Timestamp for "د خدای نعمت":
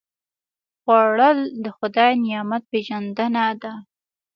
1.63-2.63